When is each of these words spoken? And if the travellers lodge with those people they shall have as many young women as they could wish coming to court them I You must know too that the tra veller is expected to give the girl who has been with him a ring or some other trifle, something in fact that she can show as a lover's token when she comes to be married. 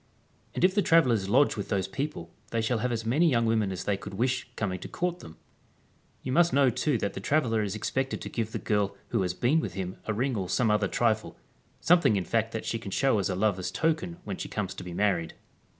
And 0.55 0.63
if 0.63 0.73
the 0.73 0.81
travellers 0.81 1.29
lodge 1.29 1.55
with 1.55 1.69
those 1.69 1.87
people 1.87 2.31
they 2.49 2.59
shall 2.59 2.79
have 2.79 2.91
as 2.91 3.05
many 3.05 3.29
young 3.29 3.45
women 3.45 3.71
as 3.71 3.83
they 3.83 3.97
could 3.97 4.15
wish 4.15 4.49
coming 4.55 4.79
to 4.79 4.87
court 4.87 5.19
them 5.19 5.37
I 5.37 5.43
You 6.23 6.31
must 6.31 6.53
know 6.53 6.71
too 6.71 6.97
that 6.97 7.13
the 7.13 7.19
tra 7.19 7.39
veller 7.41 7.61
is 7.63 7.75
expected 7.75 8.19
to 8.21 8.27
give 8.27 8.51
the 8.51 8.57
girl 8.57 8.97
who 9.09 9.21
has 9.21 9.35
been 9.35 9.59
with 9.59 9.75
him 9.75 9.97
a 10.07 10.13
ring 10.15 10.35
or 10.35 10.49
some 10.49 10.71
other 10.71 10.87
trifle, 10.87 11.37
something 11.81 12.15
in 12.15 12.25
fact 12.25 12.51
that 12.51 12.65
she 12.65 12.79
can 12.79 12.89
show 12.89 13.19
as 13.19 13.29
a 13.29 13.35
lover's 13.35 13.69
token 13.69 14.17
when 14.23 14.37
she 14.37 14.49
comes 14.49 14.73
to 14.73 14.83
be 14.83 14.95
married. 14.95 15.35